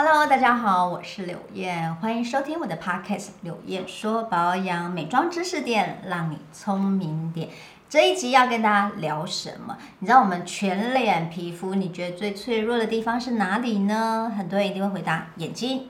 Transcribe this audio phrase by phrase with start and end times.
[0.00, 7.48] Hello，大家好，我是柳燕，欢迎收听我的 Podcast《柳燕说保养美妆知识点》，让你聪明点。
[7.88, 9.76] 这一集要跟大家聊什么？
[9.98, 14.32] 你知道我们全脸皮肤，你觉得最脆弱的地方是哪里呢？
[14.38, 15.88] 很多人一定会回答眼睛，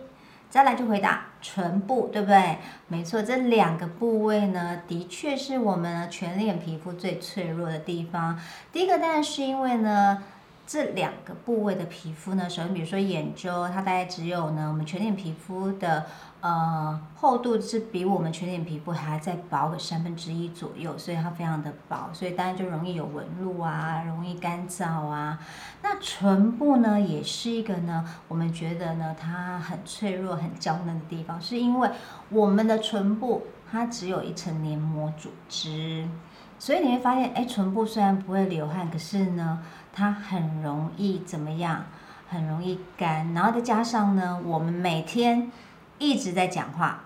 [0.48, 2.56] 再来就回答唇部，对不对？
[2.86, 8.40] 没错，这两个部位呢，的确是我们全脸皮肤最脆弱的地方。
[8.72, 10.22] 第一个当然是因为呢。
[10.68, 16.04] 这两个部位的皮肤呢，首先比如说眼周，它大概只有呢我们全脸皮肤的
[16.42, 25.38] 呃厚度是比我们全脸皮肤还再薄个三分之一左右，所以它非常的薄，所以当然就容易有纹路啊，容易干燥啊。
[25.80, 31.88] 那唇部呢，也是一个呢，我们觉得呢它很脆弱、很娇嫩的地方，是因为
[32.28, 36.06] 我们的唇部它只有一层黏膜组织，
[36.58, 39.62] 所以你会发现，哎，唇部虽然不会流汗，可是呢。
[39.98, 41.84] 它很容易怎么样？
[42.30, 45.50] 很容易干，然后再加上呢，我们每天
[45.98, 47.00] 一直在讲话，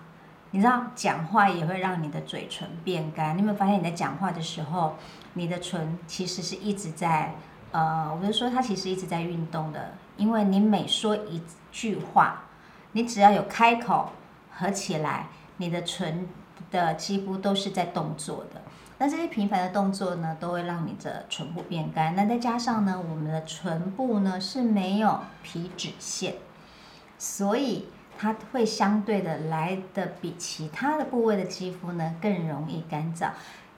[0.50, 3.34] 你知道讲话也会让你的嘴唇变干。
[3.34, 4.96] 你有没有发现你在讲话的时候，
[5.32, 7.34] 你的唇其实是一直在
[7.70, 12.42] 呃，我就说它其实一直在运动的，因为你每说一句话，
[12.92, 14.10] 你只要有开口
[14.50, 16.28] 合起来，你的唇
[16.70, 18.60] 的几乎都是在动作的。
[19.02, 22.14] 那这些频繁的动作呢，都会让你的唇部变干。
[22.14, 26.34] 那再加上呢，我们的唇部呢是没有皮脂腺，
[27.18, 33.30] 所以它会相对的来的比其他的部位的肌肤呢更容易干燥。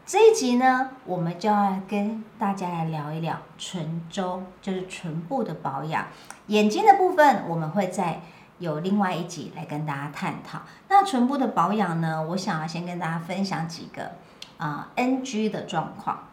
[0.05, 6.05] 这一集呢，我们就要跟大家来聊一聊唇周，就是唇部的保养。
[6.49, 8.21] 眼睛的部分，我们会在
[8.59, 10.61] 有另外一集来跟大家探讨。
[10.91, 14.11] 那唇部的保养呢，我想要先跟大家分享几个。
[14.59, 16.29] 啊，NG 的状况，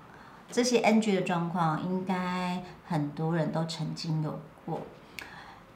[0.51, 4.81] 这些 NG 的状况应该很多人都曾经有过，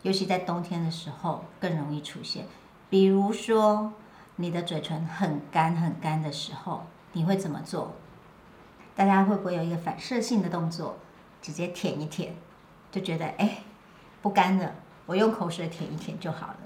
[0.03, 2.45] 尤其在冬天的时候更容易出现。
[2.89, 3.93] 比如说，
[4.35, 7.93] 你的嘴唇很干很干的时候，你会怎么做？
[8.95, 10.97] 大家会不会有一个反射性的动作，
[11.41, 12.35] 直接舔一舔，
[12.91, 13.57] 就觉得哎
[14.21, 14.71] 不干了，
[15.07, 16.57] 我用口水舔一舔就好了？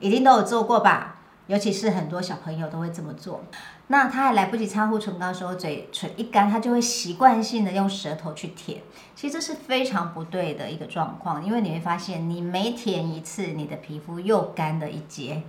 [0.00, 1.19] 一定都有做过吧？
[1.50, 3.42] 尤其是很多小朋友都会这么做，
[3.88, 8.80] 那他还来不及擦护唇膏的时候，嘴唇一干，他就会习惯性的用舌头去舔。
[9.16, 15.42] 其实这是非常不对的一个状况，因为你会发现，你每舔一次，你的皮肤又干了一截，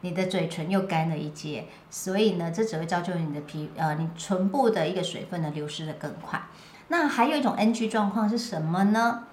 [0.00, 6.40] 你的嘴唇又干了一截，所以呢，这只会造就你的皮呃，你唇部的一个水分的流失的更快。
[6.88, 9.24] 那还有一种 NG 状况是什么呢？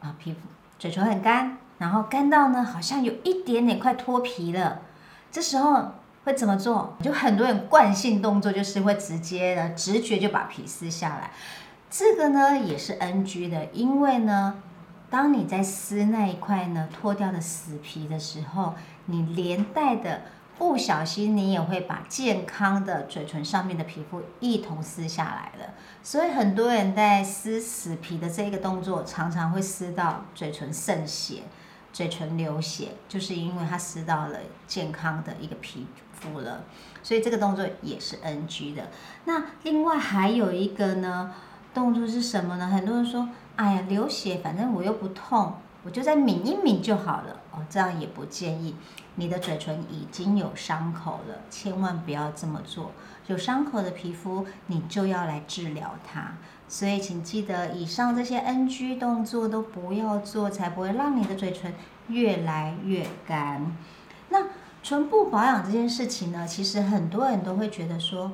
[0.00, 0.40] 啊，皮肤
[0.76, 4.80] 嘴唇很干，然后干到呢，好像有一点点快脱皮了。
[5.30, 5.92] 这时候
[6.24, 6.96] 会怎么做？
[7.02, 11.30] 就很多人惯性动作就是会直接的直觉就把皮撕下来，
[11.90, 14.62] 这个呢也是 NG 的，因为呢，
[15.08, 18.74] 当你在撕那一块呢脱掉的死皮的时候，
[19.06, 20.22] 你连带的
[20.58, 31.42] 不小心你也会把健康的嘴唇上面的皮肤一同撕下来了，所以很多人在撕死皮的这个动作常常会撕到嘴唇渗血。
[31.92, 36.64] 嘴唇流血，就是因为它撕到了健康的一个皮肤了，
[37.02, 38.88] 所以这个动作也是 NG 的。
[39.24, 41.34] 那另外还有一个呢，
[41.72, 42.68] 动作是什么呢？
[42.68, 47.40] 很多人说，哎呀，流血，反正我又不痛，我就再抿一抿就好了。
[47.52, 48.76] 哦，这样也不建议。
[49.16, 52.92] 你的嘴唇已经有伤口了，千万不要这么做。
[53.26, 56.34] 有伤口的皮肤，你就要来治疗它。
[56.68, 61.72] 所以，请记得以上这些 NG 动作都不要做，才不会让你的嘴唇
[62.08, 63.74] 越来越干。
[64.28, 64.48] 那
[64.82, 68.32] 唇部保养这件事情呢，其实很多人都会觉得说，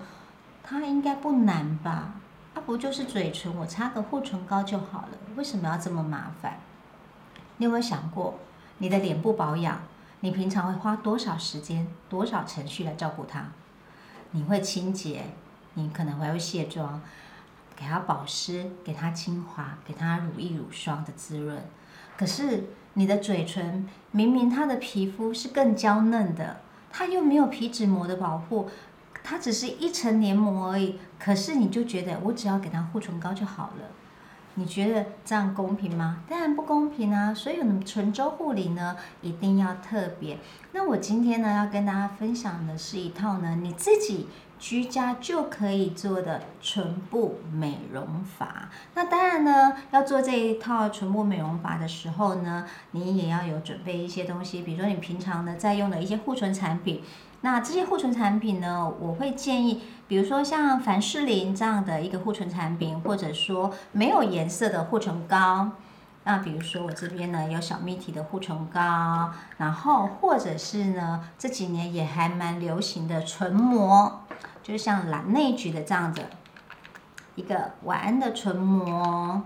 [0.65, 2.15] 它应该不难吧？
[2.53, 6.59] 它不就是嘴唇，我擦个护唇膏就好了，为什么要这么麻烦？
[7.59, 8.41] 你有没有想过，
[8.78, 9.78] 你的脸部保养，
[10.21, 13.47] 你平常会花多少时间、多少程序来照顾它？
[14.33, 15.23] 你会清洁，
[15.75, 17.00] 你可能还会卸妆。
[17.77, 21.62] 给它保湿，给它精华，给它乳液乳霜的滋润。
[22.17, 22.65] 可是
[22.95, 26.61] 你的嘴唇明明它的皮肤是更娇嫩的，
[26.91, 28.71] 它又没有皮脂膜的保护，
[29.23, 30.99] 它只是一层黏膜而已。
[31.19, 33.88] 可是你就觉得我只要给它护唇膏就好了。
[34.56, 36.23] 你觉得这样公平吗？
[36.29, 37.35] 当然不公平啊！
[37.35, 40.38] 所以我们唇周护理呢，一定要特别。
[40.70, 44.29] 那我今天呢，要跟大家分享的是一套呢，你自己
[44.59, 48.71] 居家就可以做的唇部美容法。
[48.95, 57.03] 那当然呢，要做这一套唇部美容法的时候呢，你也要有准备一些东西，比如说你平常呢在用的一些护唇产品。
[57.43, 65.73] 那这些护唇产品呢，我会建议，比如说像凡士林这样的一个护唇产品，或者说没有颜色的护唇膏，
[66.26, 74.23] 那比如说我这边呢有小蜜体的护唇膏，然后或者是呢这几年也还蛮流行的唇膜，
[74.62, 76.23] 就是像兰内菊的这样的
[77.35, 79.43] 一个晚安的唇膜，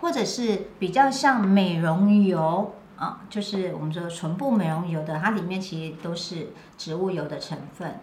[0.00, 8.00] 或者是比较像美容油啊，就是我们说唇部美容油的，它里面其实都是植物油的成分。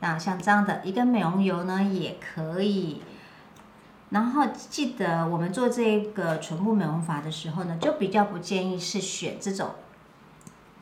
[0.00, 3.00] 那像这样的一个美容油呢，也可以。
[4.12, 9.70] 然后记得我们做这个唇部美容法的时候呢，就比较不建议是选这种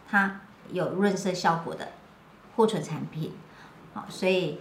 [0.08, 0.40] 它
[0.72, 1.92] 有润色效果的
[2.56, 3.32] 护唇产品。
[3.94, 4.58] 好，所以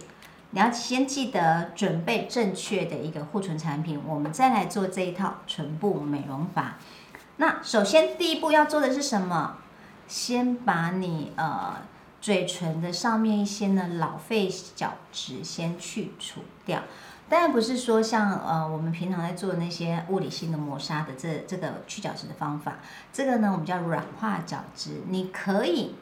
[0.50, 6.76] 你要先记得准备正确的一个护唇产品，我们再来做这一套唇部美容法。
[7.38, 9.56] 那首先第一步要做的是什么？
[10.06, 11.76] 先把你呃。
[12.20, 16.82] 嘴唇的上面一些呢老废角质先去除掉，
[17.28, 22.80] 当然不是说像呃我们平常在做那些物理性的磨砂的这这个去角质的方法，
[23.12, 25.00] 这个呢我们叫软化角质。
[25.08, 25.94] 你可以，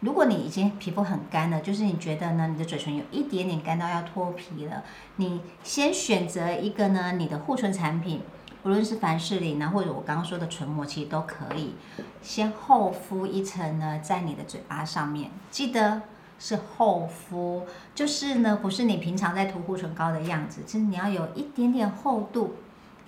[0.00, 4.82] 如果你已经皮肤很干了，就是你觉得呢你的嘴唇有一点点干到要脱皮了，
[5.16, 8.20] 你先选择一个呢你的护唇产品。
[8.64, 11.74] 无论是凡士林呢，或者我刚刚说的唇膜，其实都可以
[12.22, 16.02] 先厚敷一层呢，在你的嘴巴上面，记得
[16.38, 22.56] 是厚敷，就是呢，不是你平常在涂护唇膏的样子，其实你要有一点点厚度。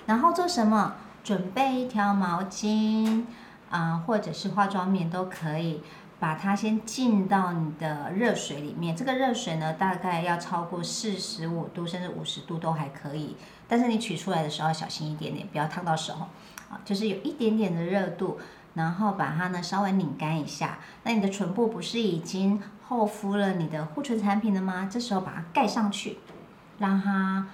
[0.06, 0.94] 然后做什么？
[1.24, 3.24] 准备一条毛巾
[3.68, 5.82] 啊，或者是化妆棉都可以，
[6.18, 8.96] 把它先浸到你的热水里面。
[8.96, 13.36] 这个热水呢，大概要超过四十五度，甚至五十度都还可以。
[13.68, 16.14] 但是你取出来的时候要小心一点点，不要烫到手，
[16.70, 18.38] 啊，就是有一点点的热度，
[18.74, 20.78] 然后把它呢稍微拧干一下。
[21.02, 24.88] 那你的唇部不是已经厚敷了你的护唇产品了吗？
[24.90, 26.18] 这时候把它盖上去，
[26.78, 27.46] 让它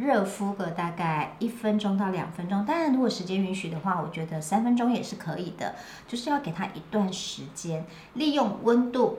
[0.00, 2.64] 热敷个大概一分钟到两分钟。
[2.64, 5.74] 当然，如果时间允许的话，我觉得三分钟也是可以的。
[6.08, 9.18] 就是要给它一段时间，利用温度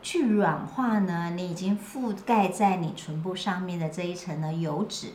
[0.00, 5.14] 去软化呢你已经覆盖在你唇部上面的这一层的油脂。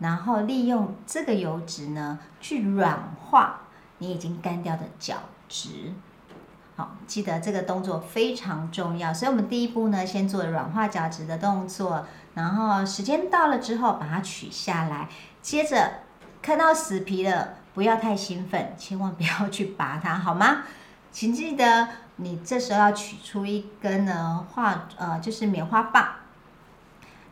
[0.00, 3.60] 然后利用这个油脂呢，去软化
[3.98, 5.14] 你已经干掉的角
[5.48, 5.92] 质。
[6.76, 9.12] 好，记得这个动作非常重要。
[9.12, 12.06] 所以，我们第一步呢，先做软化角质的动作。
[12.34, 15.08] 然后时间到了之后，把它取下来。
[15.42, 15.90] 接着
[16.40, 20.62] 看到死皮了，不要太兴奋，千万不要去拔它，好吗？
[21.10, 26.08] 请记得，你这时候要取出一根呢化呃，就是棉花棒。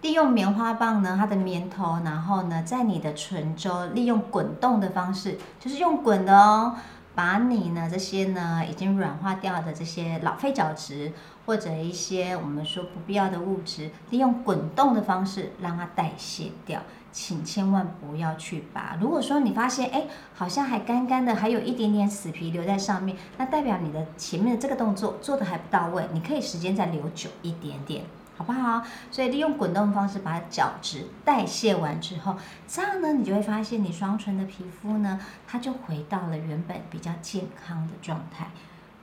[0.03, 6.77] 利用棉花棒呢，它的棉头，然后呢，在你的唇周利用滚动的方式，就是用滚的哦，
[7.21, 11.13] 把你呢这些呢已经软化掉的这些老废角质
[11.45, 16.81] 或者一些我们说不必要的物质，利用滚动的方式让它代谢掉，
[17.13, 18.97] 请千万不要去拔。
[18.99, 28.03] 如果说你发现哎，好像还干干的，还有一点点死皮留在上面，那代表你的前面的这个动作做的还不到位，你可以时间再留久一点点。
[28.41, 28.83] 好不好？
[29.11, 32.35] 所以利用滚动方式把角质代谢完之后，
[32.67, 38.47] 这样呢，你就会发现你双唇的皮肤呢，它就回到了原本比较健康的状态。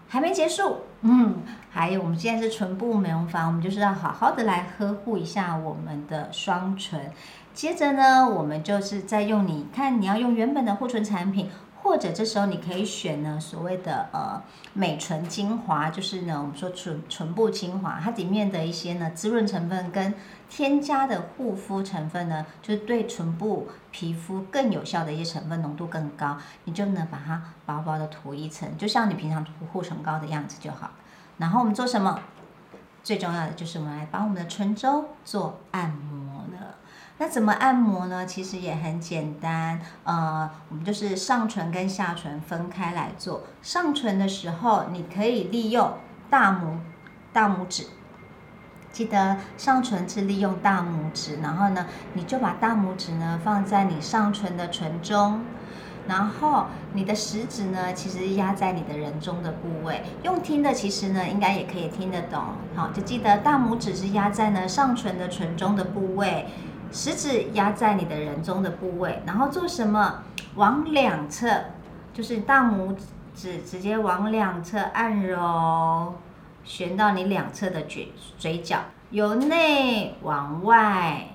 [0.07, 7.11] 还没结束，嗯，还有我们现在是唇部美容房，我们就是要好好的来呵护一下我们的双唇。
[7.53, 11.51] 接着呢，我们就是在用，你看你要用原本的护唇产品。
[11.87, 14.41] 或者这时候你可以选呢，所谓的呃
[14.73, 20.13] 美唇精华，就是呢我们说唇唇部精华，它里面的一些呢滋润成分跟
[20.49, 30.91] 添加的护肤成分呢，就是对唇部皮肤更有效的一些成分浓度更高，你就能把它薄薄的涂一层，就像你平常涂护唇膏的样子就好。
[31.37, 32.19] 然后我们做什么？
[33.01, 36.16] 最重要的就是我们来帮我们的唇周做按摩。
[37.19, 38.27] 那怎么按摩呢？
[38.27, 43.41] 其实也很简单，呃，我们就是上唇跟下唇分开来做。
[43.63, 45.93] 上唇的时候，你可以利用
[46.29, 46.77] 大拇
[47.33, 47.87] 大拇指，
[48.91, 55.41] 记得上唇是利用大拇指，然后呢，你就把大拇指呢放在你上唇的唇中，
[56.07, 60.03] 然后你的食指呢，其实压在你的人中的部位。
[60.21, 62.43] 用听的其实呢，应该也可以听得懂。
[62.75, 66.45] 好，就记得大拇指是压在呢上唇的唇中的部位。
[66.91, 70.23] 食指压在你的人中的部位，然后做什么？
[70.55, 71.47] 往两侧，
[72.13, 72.95] 就是大拇
[73.35, 76.15] 指直接往两侧按揉，
[76.63, 78.79] 旋到你两侧的嘴嘴角，
[79.11, 81.27] 由内往外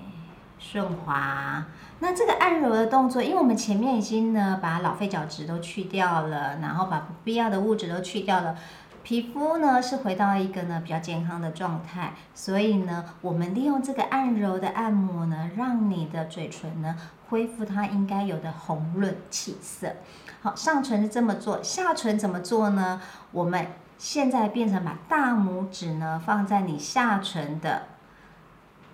[0.59, 1.65] 顺滑。
[1.99, 8.55] 那这个按揉的动作，因为我们前面已经呢把老废角质都去掉了，然后把不必要的物质都去掉了。
[9.03, 12.13] 皮肤呢是回到一个呢比较健康的状态。
[12.33, 16.95] 所以呢，我们利用这个按揉的按摩呢，让你的嘴唇呢
[17.29, 19.93] 恢复它应该有的红润气色。
[20.41, 23.01] 好，上唇是这么做，下唇怎么做呢？
[23.31, 23.67] 我们
[23.97, 27.83] 现在变成把大拇指呢放在你下唇的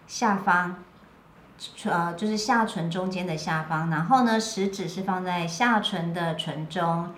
[0.08, 0.76] 下方。
[1.84, 7.10] 呃，就是下唇中间的下方，然后呢，食指是放在下唇的唇中，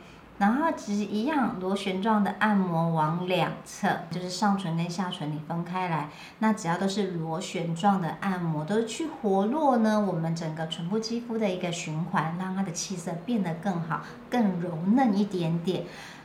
[0.42, 15.84] 然后只一样螺旋状的按摩往两侧，就是上唇跟下唇你分开来，那只要都是螺旋状的按摩，都是去活络呢我们整个唇部肌肤的一个循环，让它的气色变得更好，更柔嫩一点点。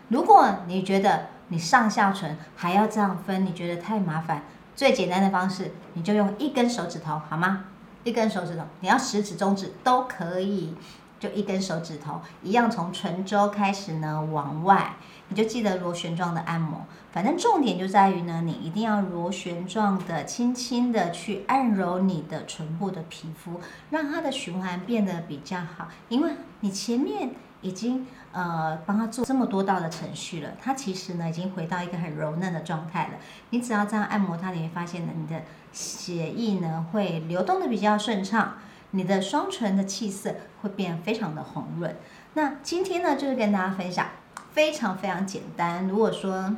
[0.08, 4.44] 如果你觉得你上下唇还要这样分，你觉得太麻烦，
[4.74, 7.64] 最简单的方式，你就用一根手指头，好吗？
[8.02, 10.74] 一根手指头，你要食指、中指都可以，
[11.18, 14.96] 就一根手指头，一样从唇周开始呢往外，
[15.28, 16.84] 你就记得螺旋状的按摩。
[17.12, 25.88] 反正重点就在于呢，你一定要螺旋状的、轻轻的去按揉你的唇部的皮肤，让它的循环变得比较好。
[26.10, 27.30] 因为你前面
[27.62, 33.14] 已经呃帮他做这么多道的程序了，它其实呢已经回到一个很柔嫩的状态了。
[33.48, 35.40] 你只要这样按摩它，你会发现呢，你的
[35.72, 38.58] 血液呢会流动的比较顺畅，
[38.96, 41.94] 你的双唇的气色会变非常的红润。
[42.32, 44.06] 那今天呢就是跟大家分享，
[44.54, 45.86] 非常非常简单。
[45.86, 46.56] 如果说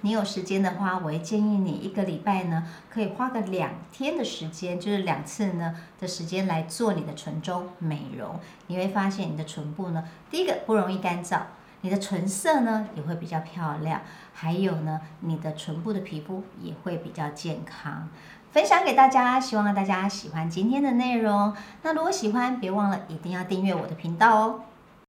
[0.00, 8.40] 你有时间的话，我会建议你一个礼拜呢，可以花个两天的时间，就是两次呢的时间来做你的唇周美容。
[8.68, 11.42] 你会发现你的唇部呢，第一个不容易干燥，
[11.82, 14.00] 你的唇色呢也会比较漂亮，
[14.32, 18.08] 还有呢，你的唇部的皮肤也会比较健康。
[18.50, 21.54] 分享给大家，希望大家喜欢今天的内容。
[21.82, 24.60] 那如果喜欢，别忘了一定要订阅我的频道哦。